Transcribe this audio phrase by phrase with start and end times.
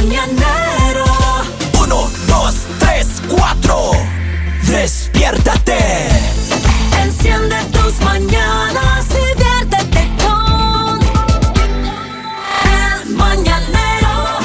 [0.00, 1.04] mañanero.
[1.82, 3.92] Uno, dos, tres, cuatro.
[4.66, 5.78] Despiértate.
[7.02, 11.00] Enciende tus mañanas y viértete con
[12.64, 14.38] el mañanero.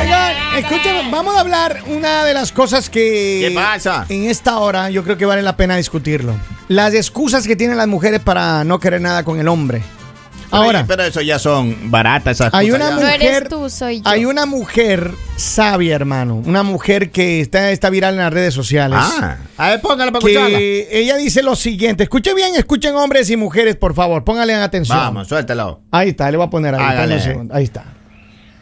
[0.00, 3.46] Oigan, escuchen, vamos a hablar una de las cosas que.
[3.48, 4.04] ¿Qué pasa?
[4.08, 6.34] En esta hora yo creo que vale la pena discutirlo.
[6.68, 9.82] Las excusas que tienen las mujeres para no querer nada con el hombre.
[10.54, 13.02] Ahora, Pero eso ya son baratas esas hay cosas una ya.
[13.04, 13.48] No eres mujer.
[13.48, 14.08] tú, soy yo.
[14.08, 16.36] Hay una mujer sabia, hermano.
[16.44, 18.98] Una mujer que está, está viral en las redes sociales.
[19.00, 20.58] Ah, a ver, póngala para escucharla.
[20.58, 22.04] que ella dice lo siguiente.
[22.04, 24.24] Escuchen bien, escuchen hombres y mujeres, por favor.
[24.24, 24.96] Pónganle atención.
[24.96, 25.82] Vamos, suéltalo.
[25.90, 27.48] Ahí está, le voy a poner ahí.
[27.52, 27.84] Ahí está.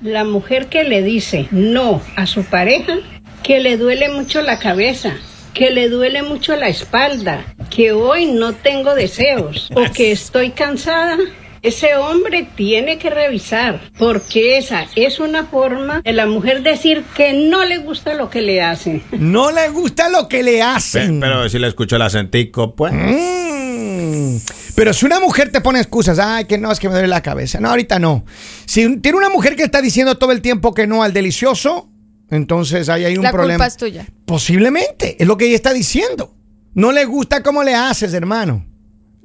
[0.00, 2.94] La mujer que le dice no a su pareja,
[3.42, 5.12] que le duele mucho la cabeza,
[5.54, 11.16] que le duele mucho la espalda, que hoy no tengo deseos o que estoy cansada.
[11.62, 17.32] Ese hombre tiene que revisar, porque esa es una forma de la mujer decir que
[17.32, 19.00] no le gusta lo que le hacen.
[19.12, 21.20] No le gusta lo que le hacen.
[21.20, 22.92] Pero si le escucho el acentico, pues.
[22.92, 24.38] Mm.
[24.74, 27.22] Pero si una mujer te pone excusas, ay, que no, es que me duele la
[27.22, 27.60] cabeza.
[27.60, 28.24] No, ahorita no.
[28.66, 31.88] Si tiene una mujer que está diciendo todo el tiempo que no al delicioso,
[32.30, 33.58] entonces ahí hay un La problema.
[33.58, 34.06] culpa es tuya.
[34.26, 36.34] Posiblemente, es lo que ella está diciendo.
[36.74, 38.66] No le gusta cómo le haces, hermano.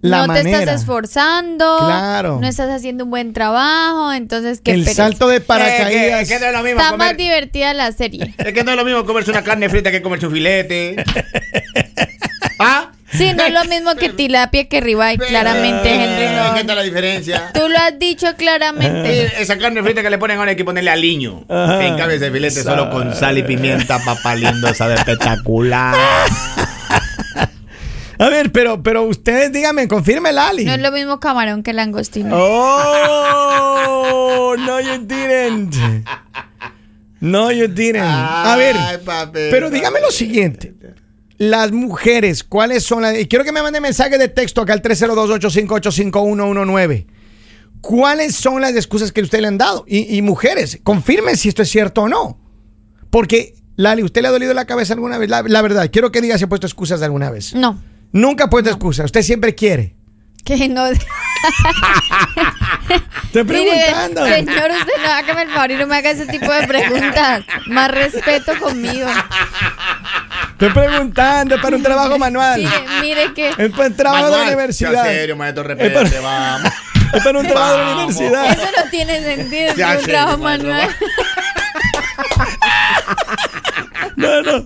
[0.02, 0.60] La no te manera.
[0.60, 1.78] estás esforzando.
[1.80, 2.40] Claro.
[2.40, 4.14] No estás haciendo un buen trabajo.
[4.14, 5.04] Entonces, qué El pereza.
[5.04, 6.28] salto de Eh, que, paracaídas.
[6.28, 8.34] que no es lo mismo Está comer- más divertida la serie.
[8.38, 10.96] Es que no es lo mismo comerse una carne frita que comerse un filete.
[12.60, 12.92] ¿Ah?
[13.12, 16.24] Sí, no es lo mismo que tilapia que ribeye, claramente, Henry.
[16.26, 16.56] Eh, no.
[16.56, 17.52] ¿Qué tal la diferencia?
[17.54, 19.24] Tú lo has dicho claramente.
[19.28, 21.46] Eh, Esa carne frita que le ponen ahora hay que ponerle aliño.
[21.50, 25.96] En cambio ese filete solo con sal y pimienta, papá lindo, sabe espectacular.
[28.20, 30.66] A ver, pero, pero ustedes díganme, confirme Lali.
[30.66, 32.36] No es lo mismo camarón que langostino.
[32.36, 35.76] Oh, no, you didn't.
[37.20, 38.02] No, you didn't.
[38.04, 38.76] A ver,
[39.52, 40.74] pero dígame lo siguiente.
[41.38, 43.20] Las mujeres, ¿cuáles son las...?
[43.20, 47.06] y Quiero que me manden mensaje de texto acá al 302-858-5119.
[47.82, 49.86] ¿Cuáles son las excusas que usted le han dado?
[49.88, 52.40] Y, y mujeres, confirmen si esto es cierto o no.
[53.12, 55.30] Porque, Lali, ¿usted le ha dolido la cabeza alguna vez?
[55.30, 57.54] La, la verdad, quiero que diga si ha puesto excusas alguna vez.
[57.54, 57.80] No.
[58.12, 59.06] Nunca ha puesto excusas.
[59.06, 59.96] Usted siempre quiere.
[60.46, 60.86] Que no.
[63.26, 64.26] Estoy Mire, preguntando.
[64.26, 67.44] señor, usted no hágame el favor y no me haga ese tipo de preguntas.
[67.68, 69.10] Más respeto conmigo.
[70.54, 72.62] Estoy preguntando, es para un trabajo manual.
[72.62, 73.50] Mire, mire que.
[73.50, 74.92] Es para un trabajo de la Manual, universidad.
[74.94, 76.72] sea serio, maestro, Es repete, para- vamos.
[77.14, 78.16] Es para un trabajo de la Vamos.
[78.18, 78.52] universidad.
[78.52, 79.68] Eso no tiene sentido.
[79.68, 80.96] Es un trabajo maestro, manual
[84.18, 84.66] no.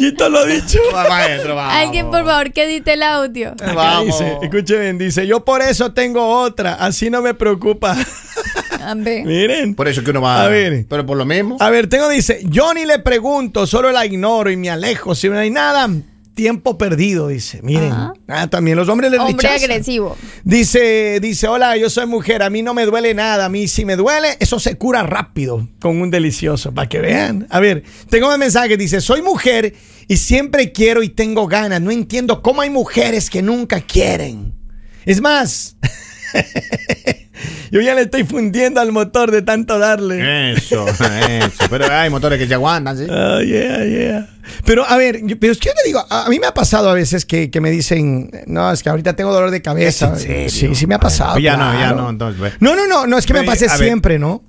[0.00, 0.78] Quito lo dicho.
[0.94, 1.74] Va, maestro, vamos.
[1.74, 3.50] Alguien, por favor, que edite el audio.
[3.50, 4.06] Acá Vamos.
[4.18, 7.94] dice, escuche bien, dice, yo por eso tengo otra, así no me preocupa.
[8.82, 9.22] Ambe.
[9.24, 9.74] Miren.
[9.74, 10.42] Por eso que uno va.
[10.42, 10.86] A ver.
[10.88, 11.58] Pero por lo mismo.
[11.60, 15.14] A ver, tengo, dice, yo ni le pregunto, solo la ignoro y me alejo.
[15.14, 15.86] Si no hay nada,
[16.40, 17.60] tiempo perdido, dice.
[17.62, 17.92] Miren.
[18.26, 19.70] Ah, también los hombres les Hombre rechazan.
[19.70, 20.16] agresivo.
[20.42, 23.84] Dice, dice, hola, yo soy mujer, a mí no me duele nada, a mí si
[23.84, 27.46] me duele, eso se cura rápido con un delicioso, para que vean.
[27.50, 29.74] A ver, tengo un mensaje, dice, soy mujer
[30.08, 34.54] y siempre quiero y tengo ganas, no entiendo cómo hay mujeres que nunca quieren.
[35.04, 35.76] Es más,
[37.70, 40.52] yo ya le estoy fundiendo al motor de tanto darle.
[40.52, 40.86] Eso,
[41.28, 41.64] eso.
[41.70, 43.04] Pero hay motores que se aguantan, ¿sí?
[43.08, 44.28] Oh, yeah, yeah.
[44.64, 46.54] Pero a ver, yo- pero es que yo te digo, a, a mí me ha
[46.54, 50.16] pasado a veces que, que me dicen, no, es que ahorita tengo dolor de cabeza.
[50.16, 51.38] Sí, sí me ha pasado.
[51.38, 52.38] Ya no, ya no, entonces.
[52.40, 52.52] pues.
[52.60, 53.56] No, no, no, no es que me ver.
[53.70, 54.42] siempre, ¿no?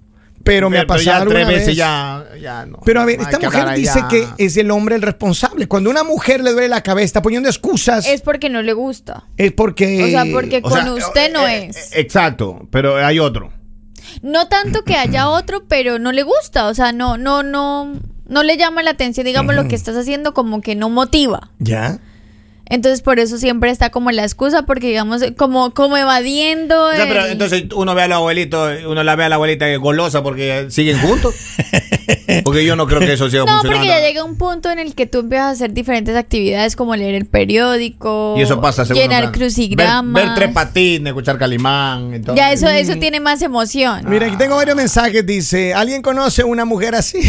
[0.44, 1.76] Pero me ha pasado ya tres veces vez.
[1.76, 2.80] ya, ya no.
[2.86, 4.08] Pero a ver, esta mujer dice allá.
[4.08, 5.68] que es el hombre el responsable.
[5.68, 8.74] Cuando una mujer le duele la cabeza, está poniendo excusas, es, Es porque no le
[8.74, 9.26] gusta.
[9.56, 10.04] porque...
[10.04, 11.78] O sea, porque O con sea, usted no eh, es.
[11.94, 13.52] eh, Exacto, pero hay otro.
[14.22, 16.68] No tanto que haya otro, pero no le gusta.
[16.68, 17.94] O sea, no, no, no,
[18.28, 21.52] no le llama la atención, digamos, lo que estás haciendo como que no motiva.
[21.60, 22.00] ¿Ya?
[22.72, 26.88] Entonces, por eso siempre está como la excusa, porque digamos, como, como evadiendo.
[26.88, 29.36] O sea, pero el- entonces uno ve a la abuelito, uno la ve a la
[29.36, 31.36] abuelita golosa porque siguen juntos.
[32.46, 34.96] Porque yo no creo que eso siga No, porque ya llega un punto en el
[34.96, 39.02] que tú empiezas a hacer diferentes actividades como leer el periódico, Y eso pasa según
[39.02, 39.34] llenar plan.
[39.34, 40.14] crucigramas.
[40.14, 42.14] Ver, ver tres patines, escuchar calimán.
[42.14, 44.06] entonces- ya eso, eso tiene más emoción.
[44.08, 45.26] Mira, aquí tengo varios mensajes.
[45.26, 47.20] Dice, ¿alguien conoce una mujer así?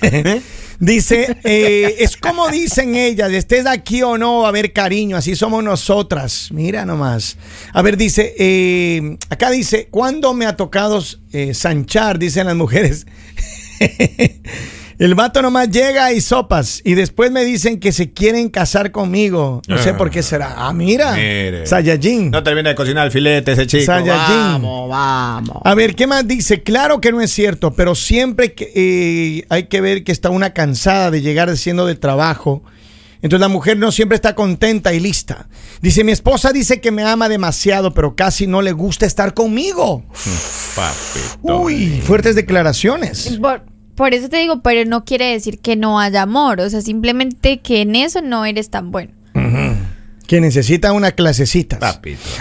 [0.78, 5.64] Dice, eh, es como dicen ellas, estés aquí o no, a haber cariño, así somos
[5.64, 6.48] nosotras.
[6.52, 7.38] Mira nomás.
[7.72, 11.02] A ver, dice, eh, acá dice, ¿cuándo me ha tocado
[11.32, 12.18] eh, sanchar?
[12.18, 13.06] Dicen las mujeres.
[14.98, 19.60] El vato nomás llega y sopas y después me dicen que se quieren casar conmigo.
[19.68, 20.54] No sé por qué será.
[20.56, 21.12] Ah, mira.
[21.12, 21.66] Mire.
[21.66, 22.30] Saiyajin.
[22.30, 23.84] No termina de cocinar el filete ese chico.
[23.84, 24.36] Saiyajin.
[24.36, 25.58] Vamos, vamos.
[25.64, 26.62] A ver, ¿qué más dice?
[26.62, 30.54] Claro que no es cierto, pero siempre que, eh, hay que ver que está una
[30.54, 32.62] cansada de llegar haciendo del trabajo.
[33.20, 35.48] Entonces la mujer no siempre está contenta y lista.
[35.82, 40.04] Dice, mi esposa dice que me ama demasiado, pero casi no le gusta estar conmigo.
[40.74, 41.58] Papito.
[41.58, 43.38] Uy, fuertes declaraciones.
[43.96, 46.60] Por eso te digo, pero no quiere decir que no haya amor.
[46.60, 49.12] O sea, simplemente que en eso no eres tan bueno.
[50.26, 51.78] Que necesita una clasecita.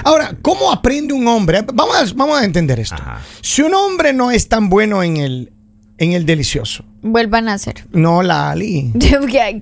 [0.03, 1.63] Ahora, ¿cómo aprende un hombre?
[1.71, 2.95] Vamos a, vamos a entender esto.
[2.95, 3.21] Ajá.
[3.41, 5.51] Si un hombre no es tan bueno en el,
[5.99, 7.85] en el delicioso, Vuelvan a hacer.
[7.91, 8.91] no la Ali.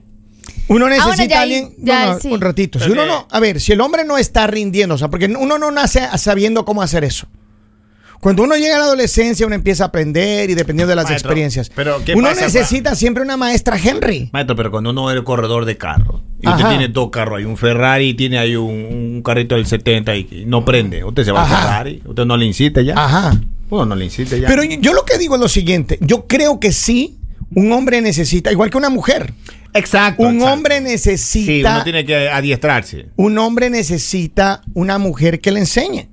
[0.69, 1.75] Uno bueno, necesita ya a ahí- alguien.
[1.79, 2.31] ya, no, no, sí.
[2.31, 2.79] un ratito.
[2.79, 5.57] Si uno no, a ver, si el hombre no está rindiendo, o sea, porque uno
[5.57, 7.27] no nace sabiendo cómo hacer eso.
[8.23, 11.31] Cuando uno llega a la adolescencia, uno empieza a aprender y dependiendo de las Maestro,
[11.31, 11.69] experiencias.
[11.75, 14.29] pero ¿qué uno pasa, necesita siempre una maestra Henry.
[14.31, 17.57] Maestro, pero cuando uno es corredor de carro y usted tiene dos carros, hay un
[17.57, 21.43] Ferrari y tiene ahí un, un carrito del 70 y no prende, usted se va
[21.43, 21.57] Ajá.
[21.57, 22.93] al Ferrari, usted no le incite ya.
[22.95, 23.41] Ajá.
[23.69, 24.47] Uno no le incite ya.
[24.47, 25.97] Pero yo lo que digo es lo siguiente.
[25.99, 27.17] Yo creo que sí,
[27.53, 29.33] un hombre necesita, igual que una mujer,
[29.73, 30.23] exacto.
[30.23, 30.53] un exacto.
[30.53, 33.07] hombre Sí, necesita, uno tiene que adiestrarse.
[33.17, 36.12] un hombre necesita una mujer que le enseñe.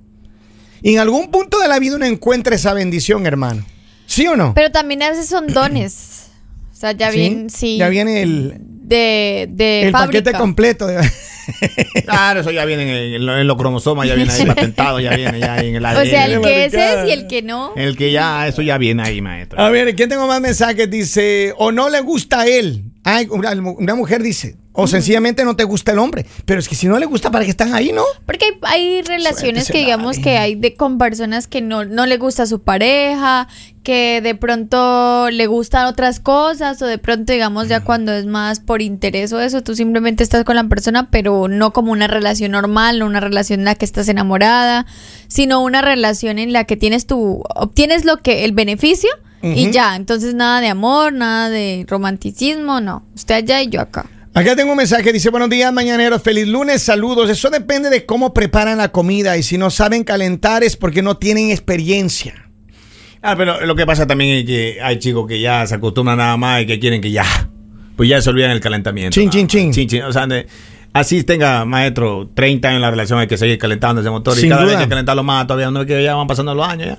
[0.83, 3.65] Y en algún punto de la vida uno encuentra esa bendición, hermano.
[4.07, 4.55] ¿Sí o no?
[4.55, 6.29] Pero también a veces son dones.
[6.73, 7.19] O sea, ya ¿Sí?
[7.19, 7.77] viene, sí.
[7.77, 10.23] Ya viene el, de, de el fábrica.
[10.25, 10.87] paquete completo.
[10.87, 11.01] de-
[12.05, 15.41] Claro, eso ya viene en, lo- en los cromosomas, ya viene ahí patentado, ya viene
[15.41, 15.99] ya en el ADN.
[16.03, 17.03] O sea, el que es maricada.
[17.05, 17.73] es y el que no.
[17.77, 19.61] El que ya, eso ya viene ahí, maestro.
[19.61, 20.89] A ver, ¿quién tengo más mensajes?
[20.91, 22.85] Dice, o no le gusta a él.
[23.03, 26.27] Ay, una, una mujer dice, o sencillamente no te gusta el hombre.
[26.45, 28.05] Pero es que si no le gusta, ¿para qué están ahí, no?
[28.25, 32.07] Porque hay, hay relaciones Suéltese, que digamos que hay de, con personas que no, no
[32.07, 33.49] le gusta su pareja,
[33.83, 38.61] que de pronto le gustan otras cosas, o de pronto digamos ya cuando es más
[38.61, 42.53] por interés o eso, tú simplemente estás con la persona, pero no como una relación
[42.53, 44.87] normal, no una relación en la que estás enamorada,
[45.27, 49.11] sino una relación en la que tienes tu, obtienes lo que, el beneficio
[49.43, 54.07] y ya, entonces nada de amor, nada de romanticismo, no, usted allá y yo acá.
[54.33, 57.29] Acá tengo un mensaje, dice, buenos días, mañaneros, feliz lunes, saludos.
[57.31, 61.17] Eso depende de cómo preparan la comida y si no saben calentar es porque no
[61.17, 62.49] tienen experiencia.
[63.23, 66.37] Ah, pero lo que pasa también es que hay chicos que ya se acostumbran nada
[66.37, 67.25] más y que quieren que ya,
[67.97, 69.15] pues ya se olvidan el calentamiento.
[69.15, 69.73] Chin, chin, chin.
[69.73, 70.03] Chin, chin.
[70.05, 70.47] O sea, de-
[70.93, 74.37] así tenga, maestro, 30 años en la relación, hay que seguir calentando ese motor.
[74.37, 76.55] Sin y cada vez hay que calentarlo más, todavía no es que ya van pasando
[76.55, 76.99] los años ya.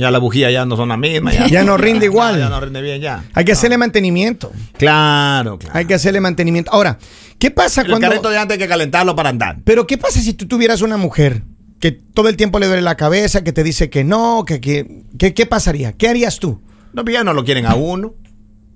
[0.00, 1.34] Ya las bujías ya no son las mismas.
[1.34, 2.38] Ya, Ya no rinde igual.
[2.38, 3.22] Ya, no rinde bien ya.
[3.34, 4.50] Hay que hacerle mantenimiento.
[4.78, 5.78] Claro, claro.
[5.78, 6.70] Hay que hacerle mantenimiento.
[6.72, 6.98] Ahora,
[7.38, 8.08] ¿qué pasa el cuando...
[8.08, 9.58] carrito de antes hay que calentarlo para andar.
[9.62, 11.42] Pero ¿qué pasa si tú tuvieras una mujer
[11.80, 15.02] que todo el tiempo le duele la cabeza, que te dice que no, que, que,
[15.18, 15.92] que- ¿qué pasaría?
[15.92, 16.62] ¿Qué harías tú?
[16.94, 18.14] No, pues ya no lo quieren a uno.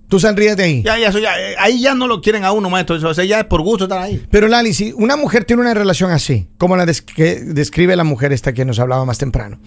[0.08, 0.82] ¿Tú saldrías de ahí?
[0.82, 2.94] Ya, ya, eso ya, eh, ahí ya no lo quieren a uno, maestro.
[2.96, 4.22] Eso, o sea, ya es por gusto estar ahí.
[4.30, 8.04] Pero Lali, si una mujer tiene una relación así, como la des- que describe la
[8.04, 9.58] mujer esta que nos hablaba más temprano,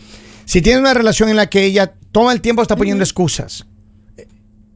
[0.47, 3.67] si tiene una relación en la que ella todo el tiempo está poniendo excusas,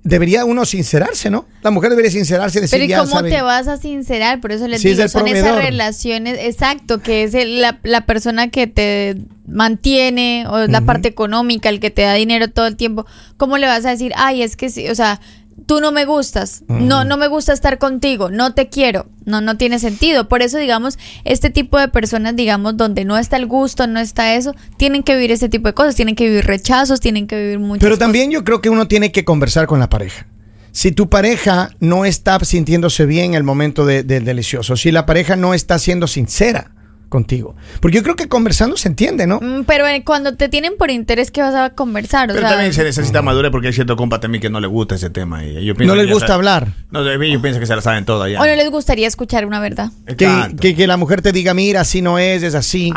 [0.03, 1.45] debería uno sincerarse, ¿no?
[1.61, 4.41] La mujer debería sincerarse y decir, Pero ¿y cómo sabe- te vas a sincerar?
[4.41, 8.65] Por eso les digo, son esas relaciones, exacto, que es el- la, la persona que
[8.67, 13.05] te mantiene o es la parte económica, el que te da dinero todo el tiempo.
[13.37, 15.21] ¿Cómo le vas a decir, ay, es que sí, o sea,
[15.65, 19.07] tú no me gustas, no, no me gusta estar contigo, no te quiero?
[19.25, 20.27] No, no tiene sentido.
[20.27, 24.35] Por eso, digamos, este tipo de personas, digamos, donde no está el gusto, no está
[24.35, 27.59] eso, tienen que vivir este tipo de cosas, tienen que vivir rechazos, tienen que vivir
[27.59, 27.99] muchas Pero cosas.
[27.99, 30.25] también yo creo que uno tiene que conversar con la pareja.
[30.73, 35.05] Si tu pareja no está sintiéndose bien en el momento de- del delicioso, si la
[35.05, 36.71] pareja no está siendo sincera
[37.11, 39.39] contigo, porque yo creo que conversando se entiende, ¿no?
[39.41, 42.29] Mm, Pero eh, cuando te tienen por interés, ¿qué vas a conversar?
[42.31, 44.67] O Pero sea, también se necesita madurez porque hay cierto compa también que no le
[44.67, 45.43] gusta ese tema.
[45.45, 46.67] Y yo pienso No les gusta sabe- hablar.
[46.89, 48.39] No, yo pienso que se la saben todas ya.
[48.41, 49.91] ¿O no les gustaría escuchar una verdad?
[50.17, 52.91] Que, que- que la mujer te diga, mira, así no es, es así.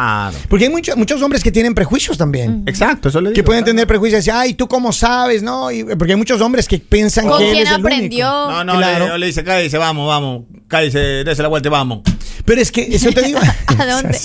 [0.49, 2.63] Porque hay muchos muchos hombres que tienen prejuicios también.
[2.67, 3.35] Exacto, eso le digo.
[3.35, 5.43] Que pueden tener prejuicios y decir, ay, ¿tú cómo sabes?
[5.43, 5.73] ¿No?
[5.73, 8.29] Y- porque hay muchos hombres que piensan ¿Con que él quién es el aprendió?
[8.29, 8.53] único.
[8.53, 9.09] No, no, Claro.
[9.15, 10.45] le, le dice, cállese, vamos, vamos.
[10.69, 12.01] Cállese, dése la vuelta y vamos.
[12.45, 13.39] Pero es que eso te digo.
[13.79, 14.19] ¿A dónde?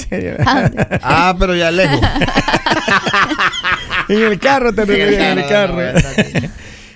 [1.02, 2.00] Ah, pero ya lejos.
[4.10, 5.78] En el carro te refería, en el carro.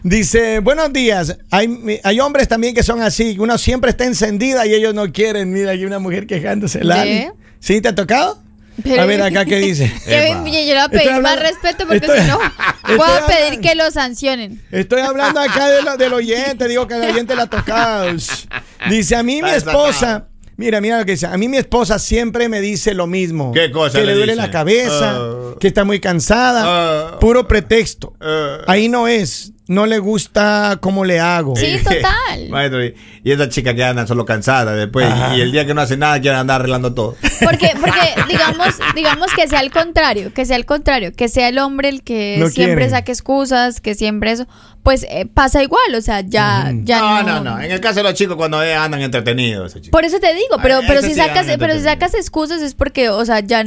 [0.02, 1.38] Dice, buenos días.
[1.52, 3.38] Hay, hay hombres también que son así.
[3.40, 5.52] Uno siempre está encendida y ellos no quieren.
[5.54, 6.84] Mira, aquí una mujer quejándose.
[6.84, 7.10] Lali.
[7.12, 7.32] ¿Ve?
[7.60, 8.42] ¿Sí te ha tocado?
[8.84, 9.94] Pero- A ver acá qué dice.
[10.06, 10.46] Kevin, Epa.
[10.48, 13.62] yo le voy a pedir más respeto porque estoy- si no, voy a pedir hablando-
[13.62, 14.62] que lo sancionen.
[14.72, 18.08] Estoy hablando acá de lo- del oyente, digo que el oyente la ha tocado.
[18.90, 20.26] Dice, a mí mi esposa.
[20.58, 23.52] Mira, mira lo que dice, a mí mi esposa siempre me dice lo mismo.
[23.54, 24.46] ¿Qué cosa Que le le duele dice?
[24.46, 25.56] la cabeza, Ah.
[25.60, 27.20] que está muy cansada, Ah.
[27.20, 28.14] puro pretexto.
[28.20, 28.60] Ah.
[28.68, 29.52] Ahí no es.
[29.68, 31.56] No le gusta cómo le hago.
[31.56, 32.50] Sí, total.
[32.50, 35.06] Maestro, y, y esa chica que anda solo cansada después.
[35.06, 35.38] Ajá.
[35.38, 37.16] Y el día que no hace nada quiere andar arreglando todo.
[37.44, 41.58] Porque, porque digamos, digamos que sea el contrario, que sea el contrario, que sea el
[41.60, 42.90] hombre el que No siempre quiere.
[42.92, 44.48] saque excusas, que siempre eso,
[44.84, 47.62] pues eh, pasa igual, o sea, ya, ya no, no, no, no.
[47.62, 49.76] En el caso de los chicos cuando eh, andan entretenidos.
[49.92, 52.62] Por eso te digo, pero, Ah, pero ese si sí sacas, pero si sacas excusas
[52.62, 53.64] es porque, o sea, ya,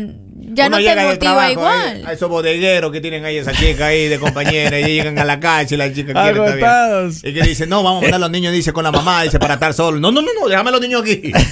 [0.56, 1.96] ya Uno no te llega del motiva trabajo, igual.
[1.98, 5.24] eh, A esos bodegueros que tienen ahí esa chica ahí de compañera y llegan a
[5.24, 7.12] la calle y la chica quiere estar bien.
[7.22, 9.38] Y que dice, no, vamos a mandar a los niños, dice, con la mamá, dice,
[9.38, 10.00] para estar solo.
[10.00, 11.32] No, no, no, no, déjame a los niños aquí.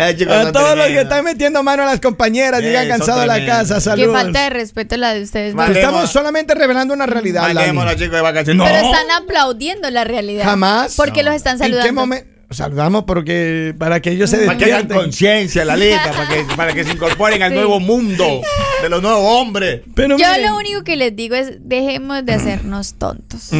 [0.00, 3.22] Eh, A todos los que están metiendo mano a las compañeras, Eh, llegan son cansados
[3.22, 3.74] a la casa.
[3.76, 4.12] Qué Saludos.
[4.16, 5.54] falta de respeto la de ustedes.
[5.54, 5.58] ¿no?
[5.58, 5.80] Vale.
[5.80, 7.50] Estamos solamente revelando una realidad.
[7.52, 8.64] Los chicos de vacaciones.
[8.64, 8.92] Pero No.
[8.94, 10.44] están aplaudiendo la realidad.
[10.44, 10.94] Jamás.
[10.96, 11.86] Porque los están ¿En saludando.
[11.86, 12.28] qué momento?
[12.50, 16.72] Saludamos porque para que ellos se Para que hagan conciencia, la lista, para que, para
[16.72, 17.54] que se incorporen al Sí.
[17.56, 18.40] nuevo mundo
[18.82, 19.82] de los nuevos hombres.
[19.94, 23.50] Pero Yo miren, lo único que les digo es dejemos de hacernos tontos.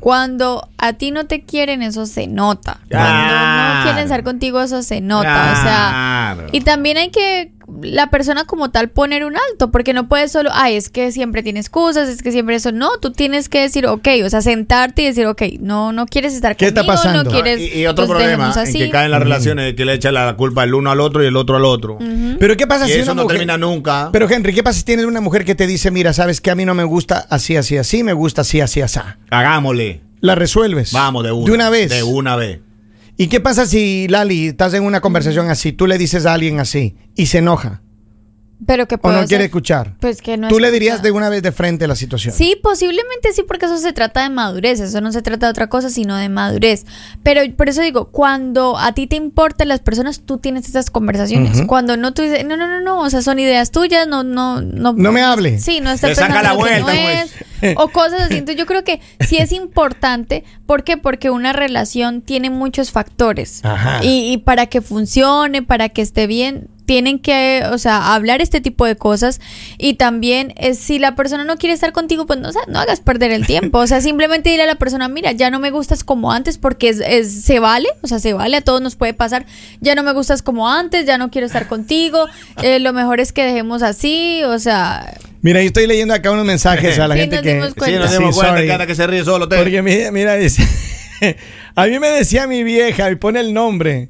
[0.00, 2.80] Cuando a ti no te quieren, eso se nota.
[2.88, 3.82] Cuando no Claro.
[3.84, 5.52] quieren estar contigo, eso se nota.
[5.52, 6.48] O sea, Claro.
[6.52, 7.50] y también hay que
[7.82, 11.42] la persona como tal poner un alto, porque no puedes solo, ay, es que siempre
[11.42, 12.72] tiene excusas, es que siempre eso.
[12.72, 16.34] No, tú tienes que decir, ok, o sea, sentarte y decir, ok, no, no quieres
[16.34, 17.24] estar ¿Qué está pasando?
[17.24, 17.60] no quieres.
[17.60, 20.64] y, y otro pues, problema en que caen las relaciones que le echan la culpa
[20.64, 21.98] el uno al otro y el otro al otro.
[22.38, 24.10] Pero ¿qué pasa Y si eso una no mujer- termina nunca.
[24.12, 26.54] Pero Henry, ¿qué pasa si tienes una mujer que te dice, mira, sabes que a
[26.54, 29.00] mí no me gusta así, así, así, me gusta así, así, así?
[29.30, 30.00] Hagámosle.
[30.20, 30.92] La resuelves.
[30.92, 31.46] Vamos de una.
[31.46, 31.90] De una vez.
[31.90, 32.60] De una vez.
[33.20, 36.60] ¿Y qué pasa si, Lali, estás en una conversación así, tú le dices a alguien
[36.60, 37.82] así y se enoja
[38.66, 39.28] Pero que o puedo no hacer?
[39.28, 39.94] quiere escuchar?
[40.00, 42.34] Pues que no tú le dirías de una vez de frente la situación.
[42.34, 45.68] Sí, posiblemente sí, porque eso se trata de madurez, eso no se trata de otra
[45.68, 46.84] cosa, sino de madurez.
[47.22, 51.62] Pero por eso digo, cuando a ti te importan las personas, tú tienes esas conversaciones.
[51.66, 54.60] Cuando no, tú dices, no, no, no, no, o sea, son ideas tuyas, no, no,
[54.60, 54.92] no.
[54.92, 55.58] No me hable.
[55.60, 57.34] Sí, no está pensando la vuelta, no pues.
[57.62, 58.38] es, o cosas así.
[58.38, 60.96] Entonces yo creo que sí es importante, ¿por qué?
[60.96, 63.64] Porque una relación tiene muchos factores.
[63.64, 64.00] Ajá.
[64.02, 68.62] Y, y para que funcione, para que esté bien, tienen que, o sea, hablar este
[68.62, 69.42] tipo de cosas
[69.76, 72.78] y también es, si la persona no quiere estar contigo, pues no, o sea, no
[72.80, 75.70] hagas perder el tiempo, o sea, simplemente dile a la persona, mira, ya no me
[75.70, 78.96] gustas como antes porque es, es- se vale, o sea, se vale, a todos nos
[78.96, 79.44] puede pasar,
[79.82, 82.24] ya no me gustas como antes, ya no quiero estar contigo,
[82.62, 86.46] eh, lo mejor es que dejemos así, o sea, Mira, yo estoy leyendo acá unos
[86.46, 87.52] mensajes a la Sí, gente nos que...
[87.54, 88.86] dimos Sí, nos dimos Sí, cuenta sorry.
[88.88, 89.46] que se ríe solo.
[89.48, 89.56] te.
[89.58, 90.66] Porque mira, mira, dice,
[91.76, 94.08] a mí me decía mi vieja y pone el nombre.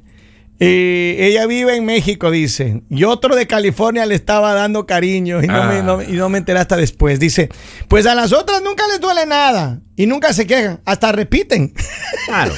[0.60, 2.82] Y ella vive en México, dice.
[2.90, 6.38] Y otro de California le estaba dando cariño y no, me, no- y no me
[6.38, 7.20] enteré hasta después.
[7.20, 7.48] Dice,
[7.86, 11.72] pues a las otras nunca les duele nada y nunca se quejan, hasta repiten.
[12.26, 12.52] Claro.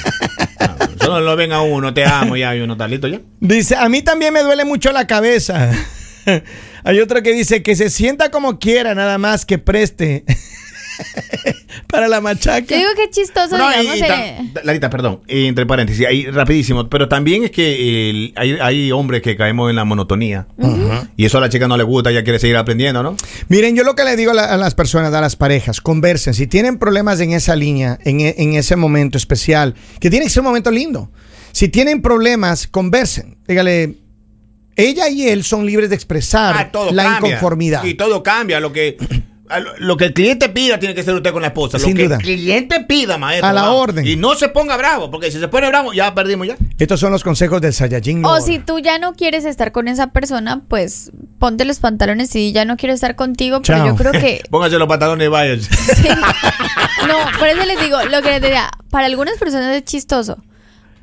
[0.57, 0.75] Claro.
[0.99, 3.19] Solo lo ven a uno, te amo ya, y uno está listo ya.
[3.39, 5.71] Dice, a mí también me duele mucho la cabeza.
[6.83, 10.23] Hay otro que dice que se sienta como quiera, nada más que preste
[11.87, 12.65] para la machaca.
[12.69, 16.25] yo digo que es chistoso, No, digamos, y eh, ta- Larita, perdón, entre paréntesis, ahí
[16.27, 20.47] rapidísimo, pero también es que el- hay, hay hombres que caemos en la monotonía
[21.17, 23.15] y eso a la chica no le gusta, ella quiere seguir aprendiendo, ¿no?
[23.49, 26.33] Miren, yo lo que le digo a, la- a las personas, a las parejas, conversen.
[26.33, 30.29] Si tienen problemas en esa línea, en, e- en ese momento especial, que tiene que
[30.31, 31.11] ser un momento lindo.
[31.51, 33.37] Si tienen problemas, conversen.
[33.47, 33.97] Dígale,
[34.77, 37.29] ella y él son libres de expresar Ah, todo la cambia.
[37.31, 37.83] inconformidad.
[37.83, 38.97] Y todo cambia, lo que...
[39.79, 41.77] Lo que el cliente pida tiene que ser usted con la esposa.
[41.77, 42.15] Lo que duda.
[42.15, 43.47] el cliente pida, maestro.
[43.49, 43.81] A la vamos.
[43.81, 44.07] orden.
[44.07, 46.57] Y no se ponga bravo, porque si se pone bravo, ya perdimos ya.
[46.77, 48.25] Estos son los consejos del Saiyajin.
[48.25, 52.51] O si tú ya no quieres estar con esa persona, pues ponte los pantalones y
[52.51, 55.57] ya no quiero estar contigo, pero yo creo que Póngase los pantalones y vaya.
[55.61, 56.07] Sí.
[57.07, 60.37] No, por eso les digo, lo que les decía, para algunas personas es chistoso,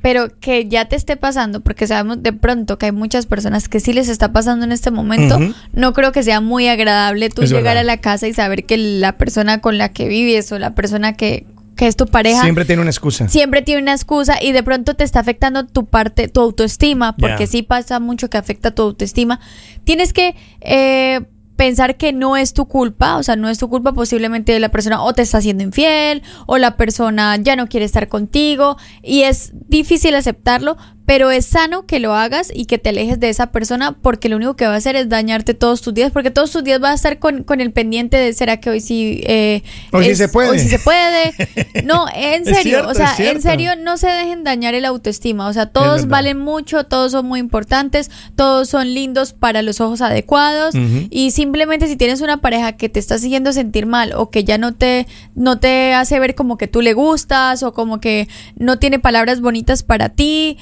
[0.01, 3.79] pero que ya te esté pasando, porque sabemos de pronto que hay muchas personas que
[3.79, 5.37] sí les está pasando en este momento,
[5.73, 7.81] no creo que sea muy agradable tú Es llegar verdad.
[7.81, 11.13] a la casa y saber que la persona con la que vives o la persona
[11.13, 13.27] que, que es tu pareja Siempre tiene una excusa.
[13.29, 17.47] siempre tiene una excusa y de pronto te está afectando tu parte, tu autoestima, porque
[17.47, 19.39] sí pasa mucho que afecta tu autoestima.
[19.85, 21.21] Tienes que eh,
[21.59, 25.03] pensar que no es tu culpa, o sea, no es tu culpa, posiblemente la persona
[25.03, 29.51] o te está haciendo infiel o la persona ya no quiere estar contigo y es
[29.67, 30.77] difícil aceptarlo,
[31.09, 34.35] pero es sano que lo hagas y que te alejes de esa persona porque lo
[34.35, 36.91] único que va a hacer es dañarte todos tus días, porque todos tus días vas
[36.91, 39.21] a estar con, con el pendiente de será que hoy sí...
[39.25, 40.49] eh, Hoy sí es- se puede.
[40.51, 41.33] Hoy sí se puede.
[41.83, 45.47] No, en serio, cierto, o sea, en serio, no se dejen dañar el autoestima.
[45.47, 50.01] O sea, todos valen mucho, todos son muy importantes, todos son lindos para los ojos
[50.01, 50.75] adecuados.
[51.09, 54.59] Y simplemente si tienes una pareja que te está haciendo sentir mal o que ya
[54.59, 58.77] no te, no te hace ver como que tú le gustas o como que no
[58.77, 60.57] tiene palabras bonitas para ti.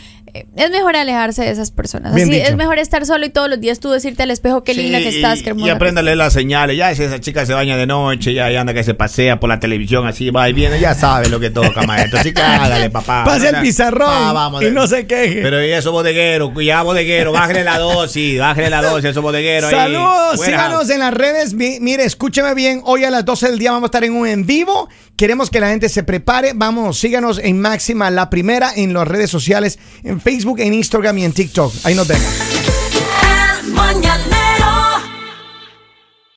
[0.55, 2.13] Es mejor alejarse de esas personas.
[2.13, 2.49] Bien Así, dicho.
[2.51, 5.09] es mejor estar solo y todos los días tú decirte al espejo qué linda que
[5.09, 5.71] estás, y- qué Y hermosa.
[5.73, 6.77] aprenda a leer las señales.
[6.77, 9.49] Ya si esa chica se baña de noche, ya, ya anda que se pasea por
[9.49, 12.19] la televisión así, va y viene, ya sabe lo que toca, maestro.
[12.19, 13.23] Así que hágale, papá.
[13.25, 15.41] Pase el pizarrón vamos y de- no se queje.
[15.41, 19.69] Pero y eso bodeguero, ya bodeguero, bájale la dosis, bájale la dosis, eso bodeguero.
[19.69, 21.53] Saludos, síganos en las redes.
[21.53, 22.81] Mi- mire, escúcheme bien.
[22.85, 24.89] Hoy a las 12 del día vamos a estar en un en vivo.
[25.15, 26.51] Queremos que la gente se prepare.
[26.55, 31.17] Vamos, síganos en Máxima la primera en las redes sociales, en Facebook, Facebook, en Instagram
[31.19, 31.73] y en TikTok.
[31.85, 32.25] Ahí nos vemos.